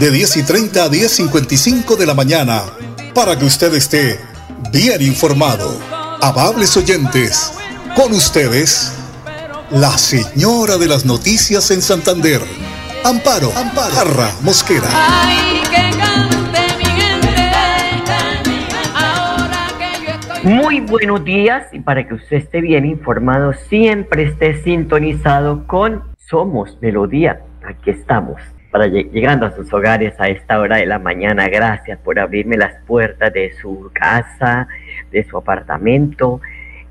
[0.00, 2.62] de 10 y 30 a 10 y 55 de la mañana,
[3.14, 4.20] para que usted esté
[4.72, 5.76] bien informado.
[6.22, 7.52] Amables oyentes,
[7.96, 8.92] con ustedes,
[9.70, 12.40] la señora de las noticias en Santander,
[13.04, 14.88] Amparo, Amparo, Jarra Mosquera.
[20.44, 26.78] Muy buenos días y para que usted esté bien informado, siempre esté sintonizado con Somos
[26.80, 27.42] Melodía.
[27.66, 28.40] Aquí estamos,
[28.86, 31.48] llegando a sus hogares a esta hora de la mañana.
[31.48, 34.68] Gracias por abrirme las puertas de su casa,
[35.10, 36.40] de su apartamento,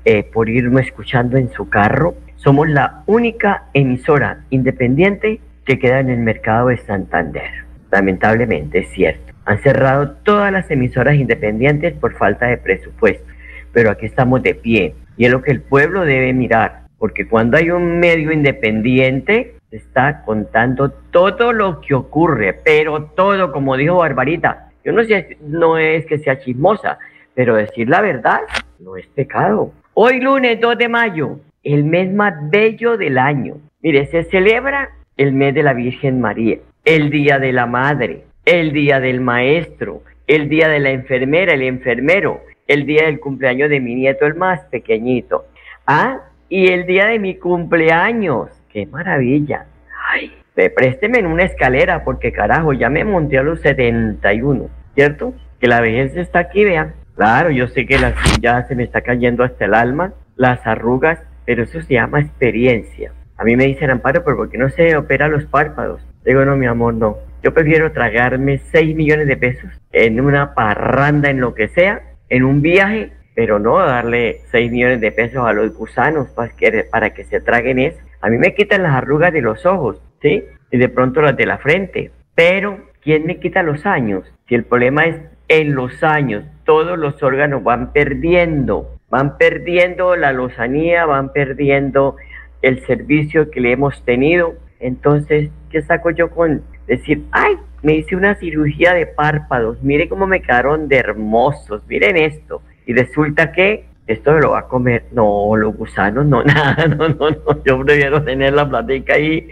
[0.04, 2.14] eh, por irme escuchando en su carro.
[2.36, 7.50] Somos la única emisora independiente que queda en el mercado de Santander.
[7.90, 9.32] Lamentablemente, es cierto.
[9.44, 13.28] Han cerrado todas las emisoras independientes por falta de presupuesto
[13.72, 14.94] pero aquí estamos de pie.
[15.16, 20.22] Y es lo que el pueblo debe mirar, porque cuando hay un medio independiente, está
[20.24, 26.06] contando todo lo que ocurre, pero todo, como dijo Barbarita, yo no sé, no es
[26.06, 26.98] que sea chismosa,
[27.34, 28.40] pero decir la verdad
[28.78, 29.72] no es pecado.
[29.94, 33.56] Hoy lunes 2 de mayo, el mes más bello del año.
[33.82, 38.72] Mire, se celebra el mes de la Virgen María, el Día de la Madre, el
[38.72, 43.80] Día del Maestro, el Día de la Enfermera, el enfermero, el día del cumpleaños de
[43.80, 45.46] mi nieto, el más pequeñito.
[45.86, 48.50] Ah, y el día de mi cumpleaños.
[48.78, 49.66] ¡Qué maravilla!
[50.08, 55.34] Ay, présteme en una escalera porque carajo, ya me monté a los 71, ¿cierto?
[55.58, 56.94] Que la vejez está aquí, vean.
[57.16, 61.18] Claro, yo sé que la, ya se me está cayendo hasta el alma, las arrugas,
[61.44, 63.10] pero eso se llama experiencia.
[63.36, 66.00] A mí me dicen, Amparo, pero ¿por qué no se opera los párpados?
[66.24, 67.16] Digo, no, mi amor, no.
[67.42, 72.44] Yo prefiero tragarme 6 millones de pesos en una parranda, en lo que sea, en
[72.44, 77.10] un viaje, pero no darle 6 millones de pesos a los gusanos para que, para
[77.10, 78.07] que se traguen eso.
[78.20, 80.44] A mí me quitan las arrugas de los ojos, ¿sí?
[80.70, 82.10] Y de pronto las de la frente.
[82.34, 84.24] Pero, ¿quién me quita los años?
[84.48, 90.32] Si el problema es en los años, todos los órganos van perdiendo, van perdiendo la
[90.32, 92.16] lozanía, van perdiendo
[92.62, 94.54] el servicio que le hemos tenido.
[94.80, 100.26] Entonces, ¿qué saco yo con decir, ay, me hice una cirugía de párpados, mire cómo
[100.26, 102.62] me quedaron de hermosos, miren esto.
[102.86, 107.08] Y resulta que esto me lo va a comer, no, los gusanos, no, nada, no,
[107.08, 109.48] no, no, yo prefiero tener la platica ahí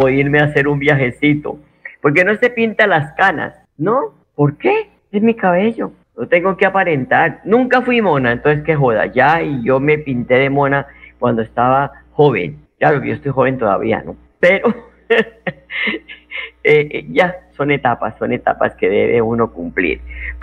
[0.00, 1.58] o irme a hacer un viajecito.
[2.00, 3.54] porque no se pinta las canas?
[3.76, 4.90] No, ¿por qué?
[5.12, 7.40] Es mi cabello, no tengo que aparentar.
[7.44, 10.86] Nunca fui mona, entonces qué joda, ya, y yo me pinté de mona
[11.18, 12.58] cuando estaba joven.
[12.78, 14.16] Claro que yo estoy joven todavía, ¿no?
[14.38, 14.74] Pero
[16.62, 20.00] Eh, eh, ya son etapas, son etapas que debe uno cumplir.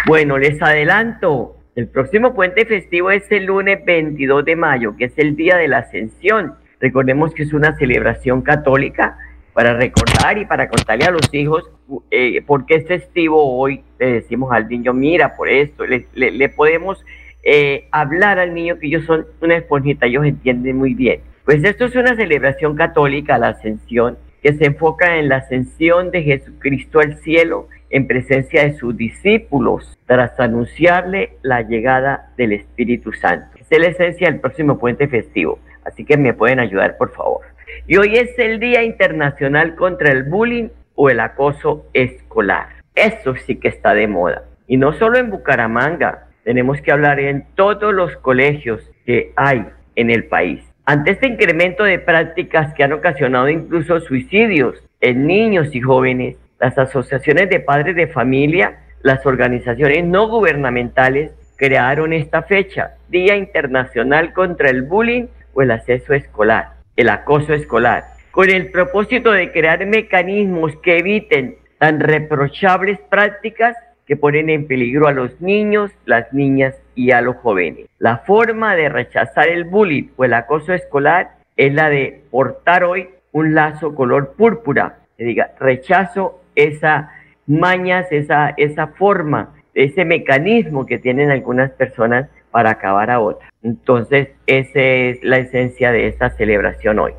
[0.07, 5.13] Bueno, les adelanto, el próximo puente festivo es el lunes 22 de mayo, que es
[5.17, 6.55] el Día de la Ascensión.
[6.79, 9.15] Recordemos que es una celebración católica
[9.53, 11.69] para recordar y para contarle a los hijos
[12.09, 13.83] eh, por qué es festivo hoy.
[13.99, 17.05] Le decimos al niño, mira, por esto, le, podemos
[17.43, 21.21] eh, hablar al niño que ellos son una esponjita, ellos entienden muy bien.
[21.45, 26.23] Pues esto es una celebración católica, la ascensión, que se enfoca en la ascensión de
[26.23, 33.57] Jesucristo al cielo en presencia de sus discípulos tras anunciarle la llegada del Espíritu Santo.
[33.69, 37.41] Es la esencia del próximo puente festivo, así que me pueden ayudar por favor.
[37.87, 42.67] Y hoy es el Día Internacional contra el Bullying o el Acoso Escolar.
[42.95, 44.43] Eso sí que está de moda.
[44.67, 49.65] Y no solo en Bucaramanga, tenemos que hablar en todos los colegios que hay
[49.95, 50.61] en el país.
[50.85, 56.78] Ante este incremento de prácticas que han ocasionado incluso suicidios en niños y jóvenes, las
[56.78, 64.69] asociaciones de padres de familia, las organizaciones no gubernamentales crearon esta fecha, Día Internacional contra
[64.69, 70.75] el Bullying o el Acceso Escolar, el Acoso Escolar, con el propósito de crear mecanismos
[70.77, 73.75] que eviten tan reprochables prácticas
[74.06, 77.88] que ponen en peligro a los niños, las niñas y a los jóvenes.
[78.00, 83.10] La forma de rechazar el bullying o el acoso escolar es la de portar hoy
[83.33, 85.00] un lazo color púrpura.
[85.18, 87.12] Que diga, rechazo esa
[87.48, 93.50] mañas, esa, esa forma, ese mecanismo que tienen algunas personas para acabar a otras.
[93.63, 97.13] Entonces, esa es la esencia de esta celebración hoy.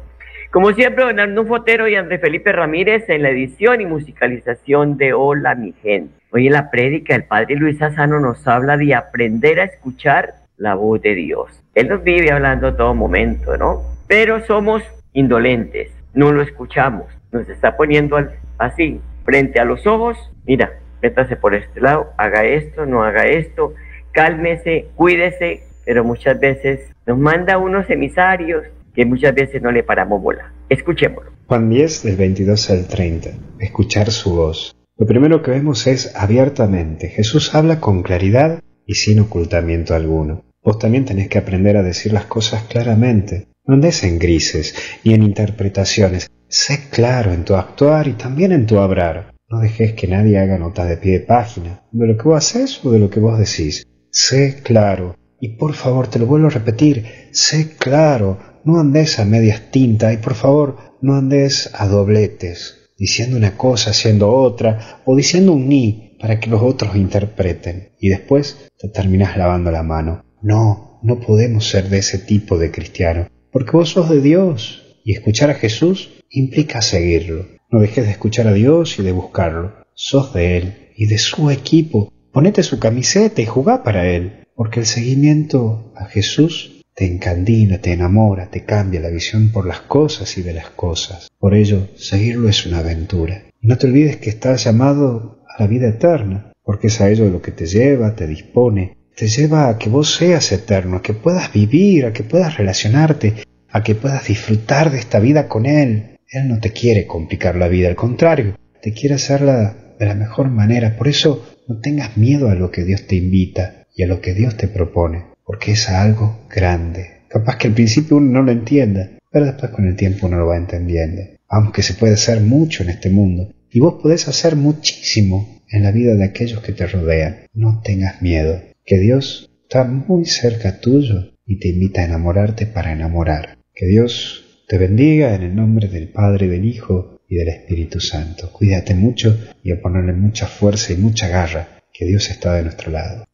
[0.50, 5.12] Como siempre, don Arnulfo Fotero y André Felipe Ramírez en la edición y musicalización de
[5.12, 6.14] Hola mi gente.
[6.30, 10.74] Hoy en la prédica el Padre Luis Asano nos habla de aprender a escuchar la
[10.74, 11.62] voz de Dios.
[11.74, 13.82] Él nos vive hablando todo momento, ¿no?
[14.08, 14.82] Pero somos
[15.12, 17.06] indolentes, no lo escuchamos.
[17.30, 18.18] Nos está poniendo
[18.56, 20.16] así, frente a los ojos,
[20.46, 23.74] mira, métase por este lado, haga esto, no haga esto,
[24.10, 28.64] cálmese, cuídese, pero muchas veces nos manda unos emisarios
[28.94, 30.54] que muchas veces no le paramos bola.
[30.70, 31.30] Escuchémoslo.
[31.46, 33.30] Juan 10 del 22 al 30.
[33.58, 34.74] Escuchar su voz.
[34.96, 37.08] Lo primero que vemos es abiertamente.
[37.08, 40.46] Jesús habla con claridad y sin ocultamiento alguno.
[40.62, 43.48] Vos también tenés que aprender a decir las cosas claramente.
[43.66, 44.74] No andes en grises
[45.04, 46.30] ni en interpretaciones.
[46.50, 49.34] Sé claro en tu actuar y también en tu hablar.
[49.50, 52.82] No dejes que nadie haga nota de pie de página de lo que vos haces
[52.84, 53.86] o de lo que vos decís.
[54.10, 55.14] Sé claro.
[55.40, 60.10] Y por favor, te lo vuelvo a repetir, sé claro, no andes a medias tinta
[60.12, 65.68] y por favor, no andes a dobletes, diciendo una cosa, haciendo otra, o diciendo un
[65.68, 70.24] ni para que los otros interpreten, y después te terminas lavando la mano.
[70.42, 75.14] No, no podemos ser de ese tipo de cristiano, porque vos sos de Dios, y
[75.14, 77.46] escuchar a Jesús implica seguirlo.
[77.70, 79.72] No dejes de escuchar a Dios y de buscarlo.
[79.94, 82.12] Sos de Él y de su equipo.
[82.30, 87.92] Ponete su camiseta y jugá para Él, porque el seguimiento a Jesús te encandila, te
[87.92, 91.28] enamora, te cambia la visión por las cosas y de las cosas.
[91.38, 93.44] Por ello, seguirlo es una aventura.
[93.62, 97.30] Y no te olvides que estás llamado a la vida eterna, porque es a ello
[97.30, 101.14] lo que te lleva, te dispone, te lleva a que vos seas eterno, a que
[101.14, 106.18] puedas vivir, a que puedas relacionarte, a que puedas disfrutar de esta vida con Él.
[106.30, 110.48] Él no te quiere complicar la vida, al contrario, te quiere hacerla de la mejor
[110.50, 110.96] manera.
[110.96, 114.34] Por eso no tengas miedo a lo que Dios te invita y a lo que
[114.34, 117.22] Dios te propone, porque es algo grande.
[117.28, 120.46] Capaz que al principio uno no lo entienda, pero después con el tiempo uno lo
[120.46, 121.22] va entendiendo.
[121.48, 125.92] Aunque se puede hacer mucho en este mundo, y vos podés hacer muchísimo en la
[125.92, 127.40] vida de aquellos que te rodean.
[127.52, 132.92] No tengas miedo, que Dios está muy cerca tuyo y te invita a enamorarte para
[132.92, 133.57] enamorar.
[133.78, 138.50] Que Dios te bendiga en el nombre del Padre, del Hijo y del Espíritu Santo.
[138.50, 142.90] Cuídate mucho y a ponerle mucha fuerza y mucha garra, que Dios está de nuestro
[142.90, 143.24] lado.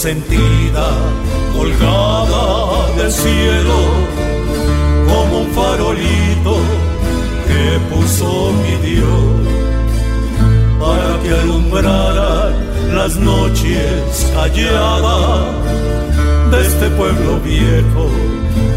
[0.00, 0.88] Consentida,
[1.54, 3.78] colgada del cielo,
[5.06, 6.56] como un farolito
[7.46, 9.20] que puso mi Dios,
[10.80, 12.48] para que alumbrara
[12.94, 15.54] las noches calladas
[16.50, 18.08] de este pueblo viejo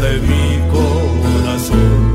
[0.02, 2.13] de mi corazón.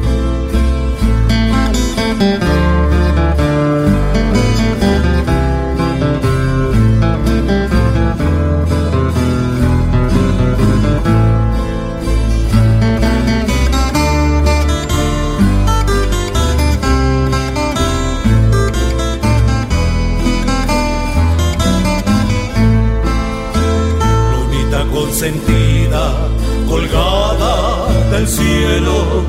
[28.20, 29.24] Del cielo,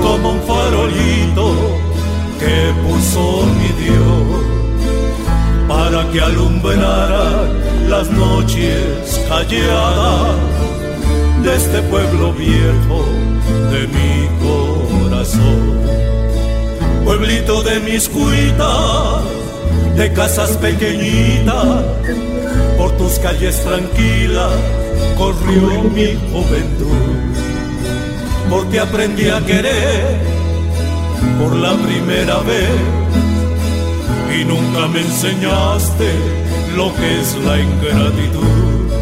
[0.00, 1.54] como un farolito
[2.40, 4.32] que puso mi Dios,
[5.68, 7.50] para que alumbrara
[7.90, 10.36] las noches calladas
[11.42, 13.04] de este pueblo viejo
[13.72, 14.14] de mi
[14.46, 15.60] corazón.
[17.04, 19.22] Pueblito de mis cuitas,
[19.96, 21.84] de casas pequeñitas,
[22.78, 24.52] por tus calles tranquilas
[25.16, 27.31] corrió mi juventud,
[28.52, 30.18] porque aprendí a querer
[31.38, 32.76] por la primera vez
[34.36, 36.10] y nunca me enseñaste
[36.76, 38.92] lo que es la ingratitud.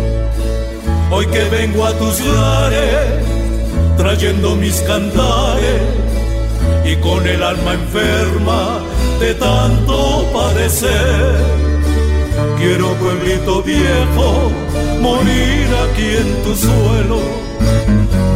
[1.11, 3.25] Hoy que vengo a tus lares
[3.97, 5.83] trayendo mis cantares
[6.85, 8.79] y con el alma enferma
[9.19, 11.71] de tanto padecer
[12.57, 14.51] Quiero pueblito viejo,
[15.01, 17.21] morir aquí en tu suelo,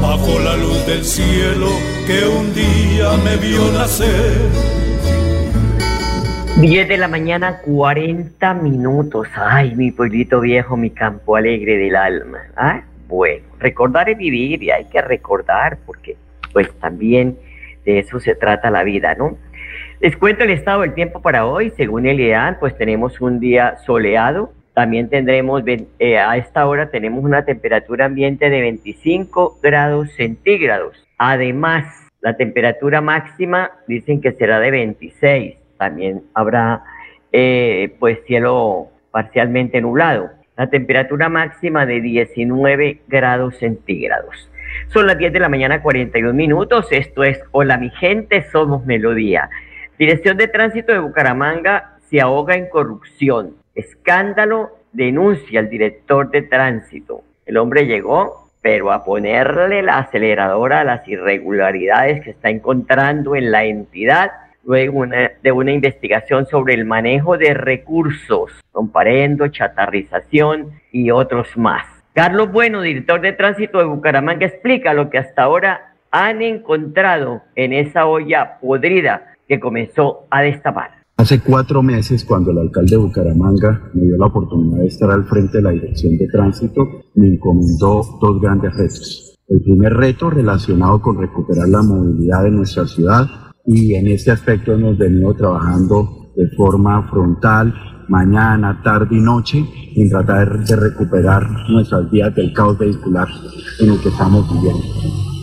[0.04, 1.68] bajo la luz del cielo
[2.06, 4.36] que un día me vio nacer.
[6.60, 9.28] 10 de la mañana, 40 minutos.
[9.34, 12.38] Ay, mi pueblito viejo, mi campo alegre del alma.
[12.54, 12.82] ¿Ah?
[13.08, 16.16] Bueno, recordar es vivir y hay que recordar porque
[16.52, 17.38] pues también
[17.86, 19.38] de eso se trata la vida, ¿no?
[20.00, 21.72] Les cuento el estado del tiempo para hoy.
[21.78, 22.20] Según el
[22.60, 24.52] pues tenemos un día soleado.
[24.74, 30.96] También tendremos, eh, a esta hora tenemos una temperatura ambiente de 25 grados centígrados.
[31.16, 31.84] Además,
[32.20, 35.56] la temperatura máxima dicen que será de 26.
[35.78, 36.82] También habrá
[37.30, 40.30] eh, pues cielo parcialmente nublado.
[40.56, 44.50] La temperatura máxima de 19 grados centígrados.
[44.88, 46.88] Son las 10 de la mañana, 41 minutos.
[46.90, 49.48] Esto es Hola mi gente, somos Melodía.
[49.98, 53.54] Dirección de Tránsito de Bucaramanga se ahoga en corrupción.
[53.74, 57.22] Escándalo denuncia al director de tránsito.
[57.44, 63.50] El hombre llegó, pero a ponerle la aceleradora a las irregularidades que está encontrando en
[63.50, 64.32] la entidad
[64.64, 71.84] luego de una investigación sobre el manejo de recursos, comparendo, chatarrización y otros más.
[72.14, 77.72] Carlos Bueno, director de tránsito de Bucaramanga, explica lo que hasta ahora han encontrado en
[77.72, 81.03] esa olla podrida que comenzó a destapar.
[81.24, 85.24] Hace cuatro meses, cuando el alcalde de Bucaramanga me dio la oportunidad de estar al
[85.24, 89.34] frente de la dirección de tránsito, me encomendó dos grandes retos.
[89.48, 93.26] El primer reto relacionado con recuperar la movilidad de nuestra ciudad
[93.64, 97.72] y en este aspecto hemos venido trabajando de forma frontal,
[98.10, 99.64] mañana, tarde y noche,
[99.96, 103.28] en tratar de recuperar nuestras vías del caos vehicular
[103.80, 104.84] en el que estamos viviendo.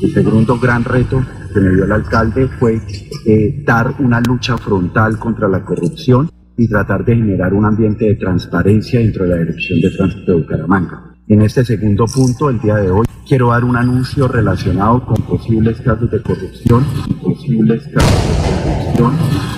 [0.03, 2.81] El segundo gran reto que me dio el alcalde fue
[3.25, 8.15] eh, dar una lucha frontal contra la corrupción y tratar de generar un ambiente de
[8.15, 11.15] transparencia dentro de la Dirección de Tránsito de Bucaramanga.
[11.27, 15.79] En este segundo punto, el día de hoy, quiero dar un anuncio relacionado con posibles
[15.81, 19.13] casos de corrupción y posibles casos de corrupción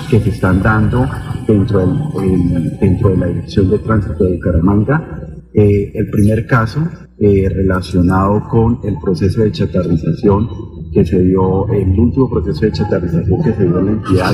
[0.08, 1.06] que se están dando
[1.46, 5.20] dentro, del, dentro de la Dirección de Tránsito de Bucaramanga.
[5.52, 6.80] Eh, el primer caso
[7.18, 10.48] eh, relacionado con el proceso de chatarrización
[10.94, 14.32] que se dio, el último proceso de chatarrización que se dio en la entidad,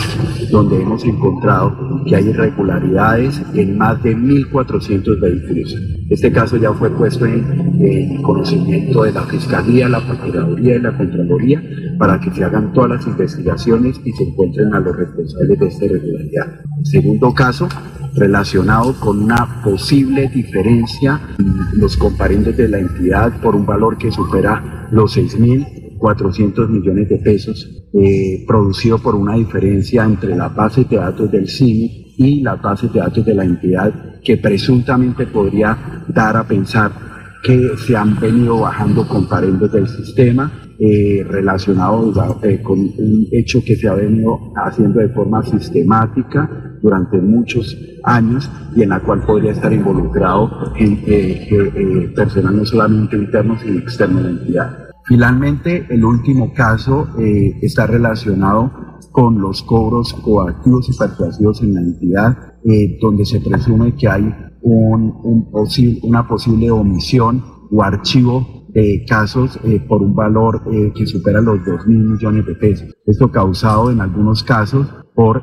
[0.51, 5.75] donde hemos encontrado que hay irregularidades en más de 1.400 vehículos.
[6.11, 11.63] Este caso ya fue puesto en, conocimiento de la Fiscalía, la Procuraduría y la Contraloría
[11.99, 15.85] para que se hagan todas las investigaciones y se encuentren a los responsables de esta
[15.87, 16.47] irregularidad.
[16.83, 17.69] Segundo caso,
[18.15, 24.11] relacionado con una posible diferencia en los comparendos de la entidad por un valor que
[24.11, 30.85] supera los 6.000 400 millones de pesos, eh, producido por una diferencia entre la base
[30.85, 36.05] de datos del CIMI y la base de datos de la entidad, que presuntamente podría
[36.09, 36.91] dar a pensar
[37.43, 43.77] que se han venido bajando comparendos del sistema eh, relacionados eh, con un hecho que
[43.77, 49.53] se ha venido haciendo de forma sistemática durante muchos años y en la cual podría
[49.53, 54.90] estar involucrado en, eh, personal no solamente interno sino externo de la entidad.
[55.07, 58.71] Finalmente, el último caso eh, está relacionado
[59.11, 64.33] con los cobros coactivos y persuasivos en la entidad, eh, donde se presume que hay
[64.63, 65.49] un,
[66.03, 67.43] una posible omisión
[67.73, 70.63] o archivo de casos eh, por un valor
[70.95, 72.95] que supera los 2 mil millones de pesos.
[73.05, 74.87] Esto causado en algunos casos
[75.21, 75.43] por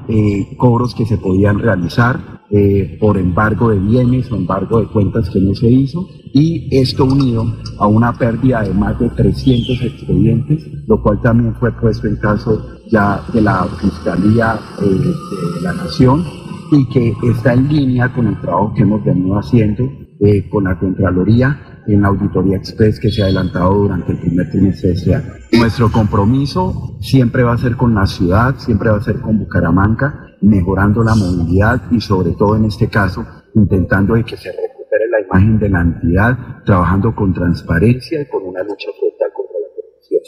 [0.58, 5.40] cobros que se podían realizar eh, por embargo de bienes o embargo de cuentas que
[5.40, 7.46] no se hizo y esto unido
[7.78, 12.60] a una pérdida de más de 300 expedientes, lo cual también fue puesto en caso
[12.90, 16.24] ya de la Fiscalía eh, de la Nación
[16.72, 19.84] y que está en línea con el trabajo que hemos venido haciendo
[20.22, 24.50] eh, con la Contraloría en la auditoría express que se ha adelantado durante el primer
[24.50, 25.34] trimestre de este año.
[25.54, 30.28] Nuestro compromiso siempre va a ser con la ciudad, siempre va a ser con Bucaramanga
[30.42, 33.26] mejorando la movilidad y sobre todo en este caso
[33.56, 38.44] intentando de que se recupere la imagen de la entidad, trabajando con transparencia y con
[38.44, 40.22] una lucha frontal contra la corrupción.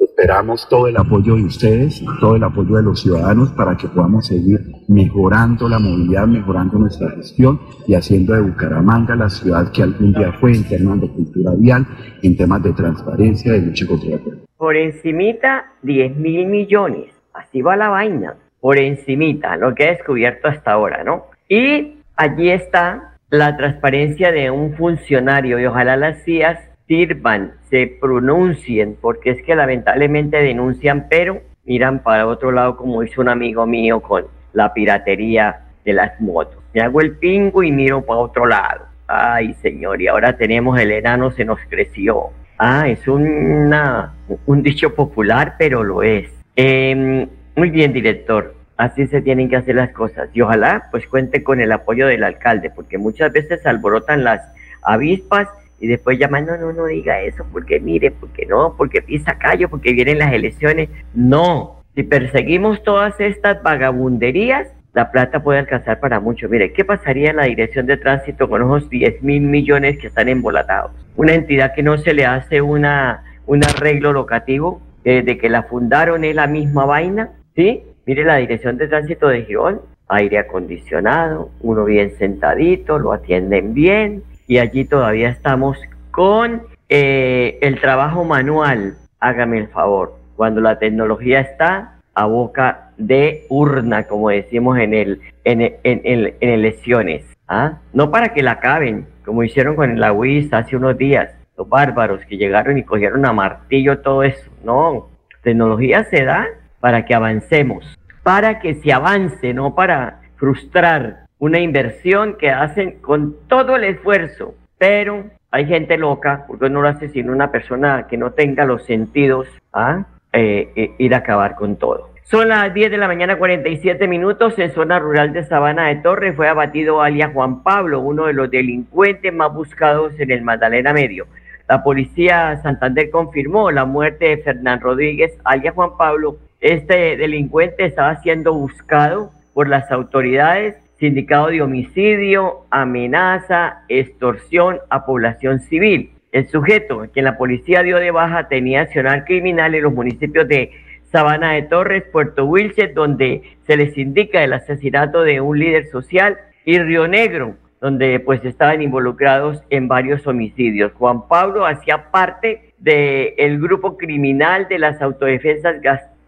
[0.00, 4.26] Esperamos todo el apoyo de ustedes, todo el apoyo de los ciudadanos para que podamos
[4.26, 10.12] seguir mejorando la movilidad, mejorando nuestra gestión y haciendo de Bucaramanga la ciudad que algún
[10.12, 11.86] día fue en temas de cultura vial,
[12.22, 14.46] en temas de transparencia, de lucha contra la corrupción.
[14.56, 20.48] Por encimita 10 mil millones, así va la vaina por encimita, lo que he descubierto
[20.48, 21.26] hasta ahora, ¿no?
[21.48, 26.58] Y allí está la transparencia de un funcionario y ojalá las CIAs
[26.88, 33.20] sirvan, se pronuncien, porque es que lamentablemente denuncian, pero miran para otro lado como hizo
[33.20, 36.58] un amigo mío con la piratería de las motos.
[36.72, 38.86] Me hago el pingo y miro para otro lado.
[39.06, 42.30] Ay, señor, y ahora tenemos el enano se nos creció.
[42.58, 44.14] Ah, es una,
[44.46, 46.30] un dicho popular, pero lo es.
[46.56, 48.54] Eh, muy bien, director.
[48.76, 50.28] Así se tienen que hacer las cosas.
[50.32, 54.40] Y ojalá pues cuente con el apoyo del alcalde, porque muchas veces alborotan las
[54.82, 55.48] avispas
[55.80, 59.68] y después llaman, no, no, no diga eso, porque mire, porque no, porque pisa callo,
[59.68, 60.88] porque vienen las elecciones.
[61.14, 66.48] No, Si perseguimos todas estas vagabunderías, la plata puede alcanzar para mucho.
[66.48, 70.28] Mire, ¿qué pasaría en la dirección de tránsito con esos 10 mil millones que están
[70.28, 70.92] embolatados?
[71.16, 75.62] Una entidad que no se le hace una, un arreglo locativo, eh, de que la
[75.64, 77.82] fundaron es la misma vaina, ¿sí?
[78.06, 84.22] Mire la dirección de tránsito de Girón, aire acondicionado, uno bien sentadito, lo atienden bien
[84.48, 85.78] y allí todavía estamos
[86.10, 88.96] con eh, el trabajo manual.
[89.20, 95.20] Hágame el favor, cuando la tecnología está a boca de urna, como decimos en el
[95.44, 97.78] en, en, en, en elecciones, ¿ah?
[97.92, 102.24] no para que la acaben, como hicieron con la UIS hace unos días, los bárbaros
[102.24, 104.50] que llegaron y cogieron a martillo todo eso.
[104.64, 105.08] No,
[105.42, 106.46] tecnología se da
[106.80, 113.36] para que avancemos, para que se avance, no para frustrar una inversión que hacen con
[113.48, 118.16] todo el esfuerzo, pero hay gente loca, porque no lo hace sino una persona que
[118.16, 122.10] no tenga los sentidos a eh, eh, ir a acabar con todo.
[122.24, 126.36] Son las 10 de la mañana 47 minutos en zona rural de Sabana de Torres.
[126.36, 131.26] Fue abatido alias Juan Pablo, uno de los delincuentes más buscados en el Magdalena Medio.
[131.66, 136.36] La policía Santander confirmó la muerte de Fernán Rodríguez, alias Juan Pablo.
[136.60, 145.60] Este delincuente estaba siendo buscado por las autoridades Sindicado de homicidio, amenaza, extorsión a población
[145.60, 146.10] civil.
[146.32, 150.72] El sujeto, quien la policía dio de baja, tenía accionar criminal en los municipios de
[151.12, 156.36] Sabana de Torres, Puerto Wilches, donde se les indica el asesinato de un líder social,
[156.64, 160.92] y Río Negro, donde pues estaban involucrados en varios homicidios.
[160.94, 165.76] Juan Pablo hacía parte del grupo criminal de las autodefensas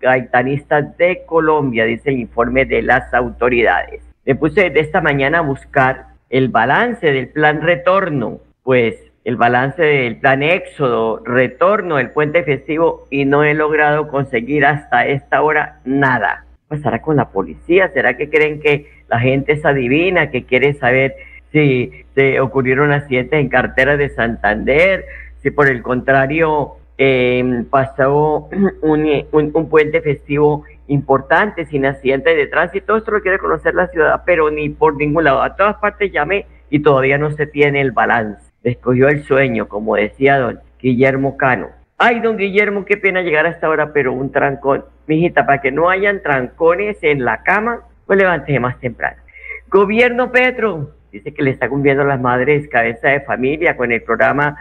[0.00, 4.10] gaitanistas de Colombia, dice el informe de las autoridades.
[4.26, 9.82] Me puse de esta mañana a buscar el balance del plan retorno, pues el balance
[9.82, 15.80] del plan éxodo, retorno del puente festivo y no he logrado conseguir hasta esta hora
[15.84, 16.44] nada.
[16.68, 17.88] ¿Qué pasará con la policía?
[17.88, 21.16] ¿Será que creen que la gente es adivina, que quiere saber
[21.50, 25.06] si se ocurrieron accidentes en carteras de Santander?
[25.42, 28.50] Si por el contrario eh, pasó
[28.83, 32.96] un, un puente festivo importante, sin accidentes de tránsito.
[32.96, 35.40] Esto lo quiere conocer la ciudad, pero ni por ningún lado.
[35.40, 38.53] A todas partes llamé y todavía no se tiene el balance.
[38.62, 41.68] Escogió el sueño, como decía don Guillermo Cano.
[41.96, 44.85] Ay, don Guillermo, qué pena llegar a esta hora, pero un trancón.
[45.07, 49.22] Mijita, para que no hayan trancones en la cama, pues levántese más temprano.
[49.68, 54.03] Gobierno Petro, dice que le está cumpliendo a las madres cabeza de familia con el
[54.03, 54.57] programa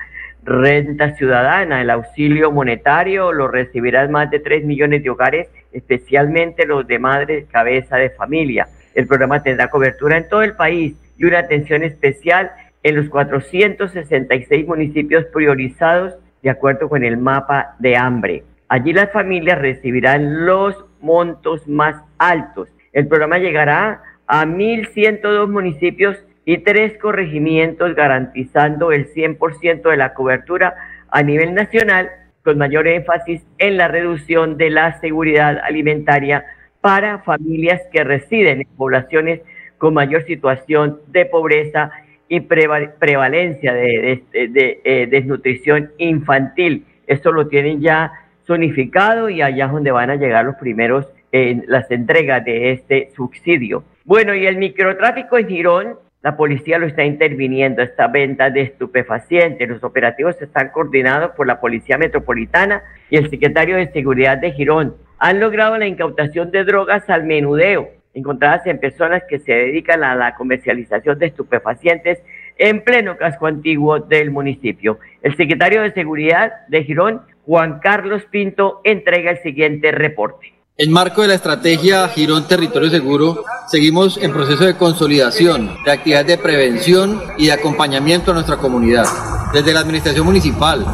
[0.50, 6.88] Renta Ciudadana, el auxilio monetario, lo recibirán más de 3 millones de hogares especialmente los
[6.88, 8.68] de madres cabeza de familia.
[8.96, 12.50] El programa tendrá cobertura en todo el país y una atención especial
[12.82, 18.44] en los 466 municipios priorizados de acuerdo con el mapa de hambre.
[18.70, 22.70] Allí las familias recibirán los montos más altos.
[22.92, 30.76] El programa llegará a 1.102 municipios y tres corregimientos garantizando el 100% de la cobertura
[31.10, 32.10] a nivel nacional
[32.44, 36.46] con mayor énfasis en la reducción de la seguridad alimentaria
[36.82, 39.42] para familias que residen en poblaciones
[39.78, 41.92] con mayor situación de pobreza
[42.28, 46.86] y prevalencia de, eh, desnutrición infantil.
[47.08, 48.12] Esto lo tienen ya
[48.46, 53.12] zonificado y allá es donde van a llegar los primeros en las entregas de este
[53.16, 53.84] subsidio.
[54.06, 59.70] Bueno, y el microtráfico en Girón la policía lo está interviniendo, esta venta de estupefacientes.
[59.70, 64.96] Los operativos están coordinados por la Policía Metropolitana y el secretario de Seguridad de Girón.
[65.18, 70.14] Han logrado la incautación de drogas al menudeo, encontradas en personas que se dedican a
[70.16, 72.22] la comercialización de estupefacientes
[72.58, 75.00] en pleno casco antiguo del municipio.
[75.22, 80.59] El secretario de Seguridad de Girón, Juan Carlos Pinto, entrega el siguiente reporte.
[80.82, 86.28] En marco de la estrategia Girón Territorio Seguro, seguimos en proceso de consolidación de actividades
[86.28, 89.04] de prevención y de acompañamiento a nuestra comunidad.
[89.52, 90.86] Desde la Administración Municipal,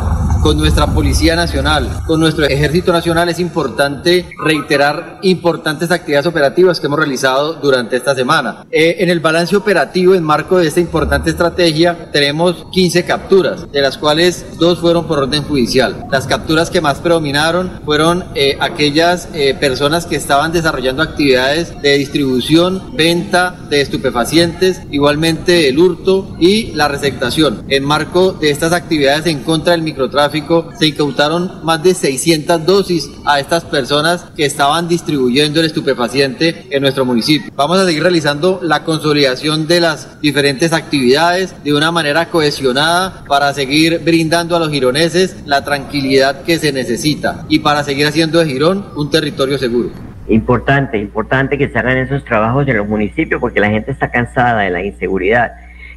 [0.45, 6.86] con nuestra Policía Nacional, con nuestro Ejército Nacional, es importante reiterar importantes actividades operativas que
[6.86, 8.63] hemos realizado durante esta semana.
[8.69, 13.81] Eh, en el balance operativo, en marco de esta importante estrategia, tenemos 15 capturas, de
[13.81, 16.05] las cuales dos fueron por orden judicial.
[16.12, 21.97] Las capturas que más predominaron fueron eh, aquellas eh, personas que estaban desarrollando actividades de
[21.97, 27.63] distribución, venta de estupefacientes, igualmente el hurto y la receptación.
[27.67, 30.35] En marco de estas actividades en contra del microtráfico,
[30.78, 36.82] se incautaron más de 600 dosis a estas personas que estaban distribuyendo el estupefaciente en
[36.82, 37.52] nuestro municipio.
[37.56, 43.54] Vamos a seguir realizando la consolidación de las diferentes actividades de una manera cohesionada para
[43.54, 48.45] seguir brindando a los gironeses la tranquilidad que se necesita y para seguir haciendo de
[48.45, 49.89] Girón un territorio seguro.
[50.28, 54.62] Importante, importante que se hagan esos trabajos en los municipios porque la gente está cansada
[54.62, 55.52] de la inseguridad.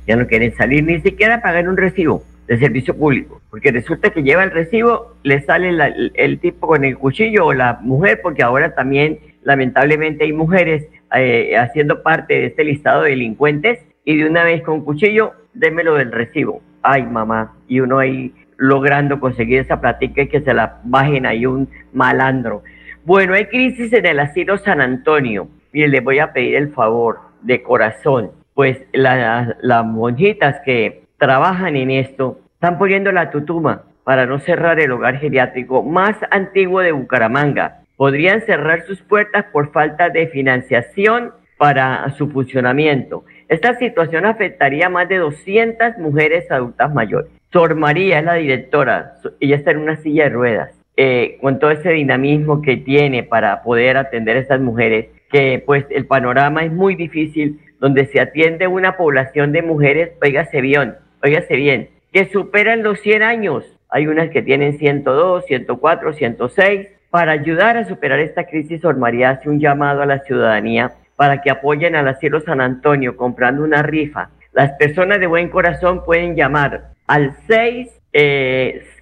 [0.06, 4.22] Ya no quieren salir ni siquiera pagar un recibo de servicio público, porque resulta que
[4.22, 5.70] lleva el recibo, le sale
[6.14, 11.56] el, tipo con el cuchillo o la mujer, porque ahora también lamentablemente hay mujeres eh,
[11.58, 16.10] haciendo parte de este listado de delincuentes y de una vez con cuchillo, démelo del
[16.10, 16.62] recibo.
[16.82, 21.44] Ay, mamá, y uno ahí logrando conseguir esa plática y que se la bajen ahí
[21.44, 22.62] un malandro.
[23.04, 25.48] Bueno, hay crisis en el asilo San Antonio.
[25.70, 31.90] y les voy a pedir el favor de corazón, pues las monjitas que trabajan en
[31.90, 37.82] esto, están poniendo la tutuma para no cerrar el hogar geriátrico más antiguo de Bucaramanga.
[37.96, 43.24] Podrían cerrar sus puertas por falta de financiación para su funcionamiento.
[43.48, 47.30] Esta situación afectaría a más de 200 mujeres adultas mayores.
[47.52, 51.70] Sor María es la directora, ella está en una silla de ruedas, eh, con todo
[51.70, 56.72] ese dinamismo que tiene para poder atender a estas mujeres, que pues el panorama es
[56.72, 62.82] muy difícil, donde se atiende una población de mujeres, oígase bien, óigase bien, que superan
[62.82, 63.64] los 100 años.
[63.88, 66.88] Hay unas que tienen 102, 104, 106.
[67.10, 71.40] Para ayudar a superar esta crisis, Sor María hace un llamado a la ciudadanía para
[71.40, 74.30] que apoyen al asilo San Antonio comprando una rifa.
[74.52, 77.88] Las personas de buen corazón pueden llamar al 6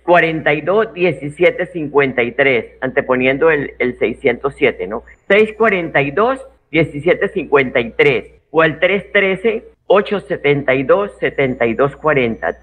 [0.02, 5.02] 42 17 53, anteponiendo el, el 607, ¿no?
[5.28, 12.60] 642 17 53 o al 313 872-7240,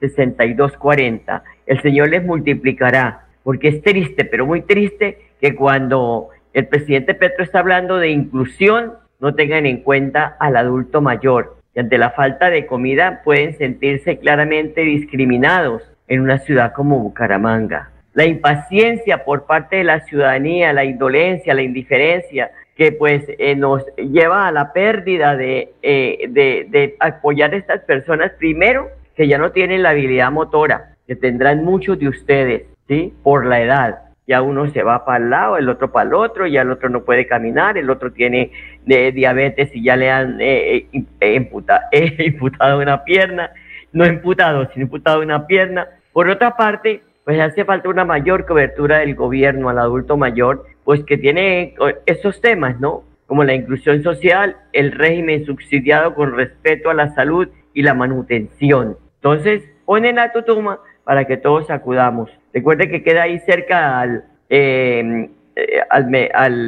[0.00, 1.42] 313-872-6240.
[1.66, 7.44] El Señor les multiplicará, porque es triste, pero muy triste que cuando el presidente Petro
[7.44, 12.50] está hablando de inclusión, no tengan en cuenta al adulto mayor, y ante la falta
[12.50, 17.90] de comida pueden sentirse claramente discriminados en una ciudad como Bucaramanga.
[18.12, 23.84] La impaciencia por parte de la ciudadanía, la indolencia, la indiferencia, que pues eh, nos
[23.96, 29.52] lleva a la pérdida de, eh, de, apoyar a estas personas, primero, que ya no
[29.52, 33.14] tienen la habilidad motora, que tendrán muchos de ustedes, ¿sí?
[33.22, 33.98] Por la edad.
[34.26, 36.88] Ya uno se va para el lado, el otro para el otro, ya el otro
[36.88, 38.50] no puede caminar, el otro tiene
[38.86, 40.88] de, diabetes y ya le han eh,
[41.20, 43.50] imputado una pierna,
[43.92, 45.86] no imputado, sino imputado una pierna.
[46.12, 51.02] Por otra parte, pues hace falta una mayor cobertura del gobierno al adulto mayor pues
[51.04, 51.74] que tiene
[52.06, 53.04] esos temas, ¿no?
[53.26, 58.98] Como la inclusión social, el régimen subsidiado con respeto a la salud y la manutención.
[59.16, 62.30] Entonces, ponen la tutuma para que todos acudamos.
[62.52, 66.14] Recuerde que queda ahí cerca al, em, eh, al,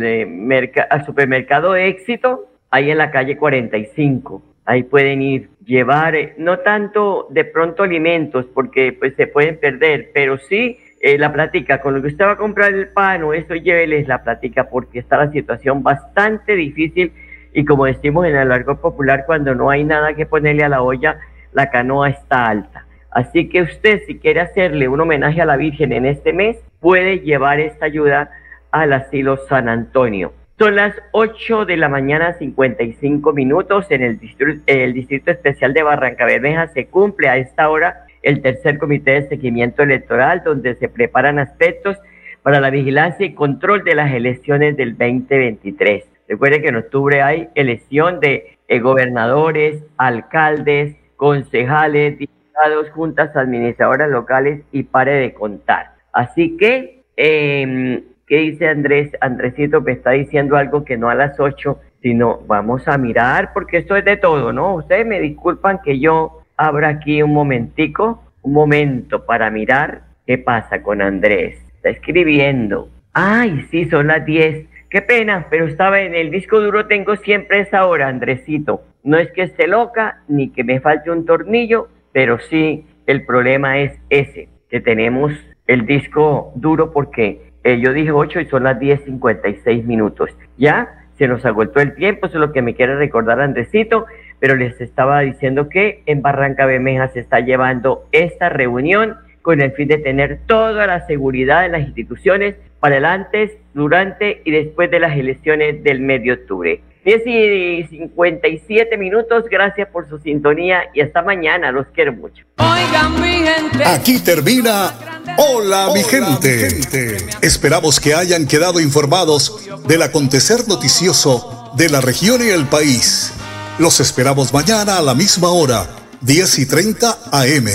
[0.04, 4.42] eh, al supermercado Éxito, ahí en la calle 45.
[4.64, 10.10] Ahí pueden ir, llevar, eh, no tanto de pronto alimentos, porque pues se pueden perder,
[10.12, 13.32] pero sí eh, la platica, con lo que usted va a comprar el pan o
[13.32, 17.12] esto, lléveles la platica porque está la situación bastante difícil
[17.54, 20.82] y como decimos en el largo popular, cuando no hay nada que ponerle a la
[20.82, 21.20] olla,
[21.52, 22.86] la canoa está alta.
[23.12, 27.20] Así que usted, si quiere hacerle un homenaje a la Virgen en este mes, puede
[27.20, 28.32] llevar esta ayuda
[28.72, 30.32] al asilo San Antonio.
[30.58, 35.84] Son las 8 de la mañana, 55 minutos en el distrito, el distrito especial de
[35.84, 36.66] Barranca Bermeja.
[36.66, 41.96] Se cumple a esta hora el tercer comité de seguimiento electoral, donde se preparan aspectos
[42.42, 46.04] para la vigilancia y control de las elecciones del 2023.
[46.28, 54.62] Recuerde que en octubre hay elección de eh, gobernadores, alcaldes, concejales, diputados, juntas administradoras locales
[54.72, 55.92] y pare de contar.
[56.12, 59.12] Así que, eh, ¿qué dice Andrés?
[59.20, 63.76] Andresito me está diciendo algo que no a las 8, sino vamos a mirar, porque
[63.76, 64.74] esto es de todo, ¿no?
[64.74, 70.82] Ustedes me disculpan que yo abra aquí un momentico, un momento para mirar qué pasa
[70.82, 71.56] con Andrés.
[71.76, 72.88] Está escribiendo.
[73.12, 74.66] Ay, sí, son las 10.
[74.90, 78.82] Qué pena, pero estaba en el disco duro, tengo siempre esa hora, Andresito.
[79.02, 83.78] No es que esté loca ni que me falte un tornillo, pero sí el problema
[83.78, 85.32] es ese, que tenemos
[85.66, 90.30] el disco duro porque eh, yo dije 8 y son las 10.56 minutos.
[90.56, 94.06] Ya se nos agotó el tiempo, eso es lo que me quiere recordar Andresito
[94.40, 99.72] pero les estaba diciendo que en Barranca Bermeja se está llevando esta reunión con el
[99.72, 104.90] fin de tener toda la seguridad en las instituciones para el antes, durante y después
[104.90, 106.80] de las elecciones del medio octubre.
[107.04, 112.44] 10 y 57 minutos, gracias por su sintonía y hasta mañana, los quiero mucho.
[112.58, 113.84] Oigan mi gente.
[113.84, 114.92] Aquí termina
[115.38, 116.70] Hola, mi gente.
[116.70, 117.16] gente.
[117.42, 123.32] Esperamos que hayan quedado informados del acontecer noticioso de la región y el país.
[123.78, 125.86] Los esperamos mañana a la misma hora,
[126.22, 127.66] 10 y 30 AM.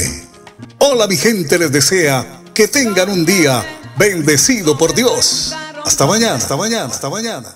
[0.80, 3.64] Hola mi gente les desea que tengan un día
[4.00, 5.54] bendecido por Dios.
[5.86, 7.56] Hasta mañana, hasta mañana, hasta mañana.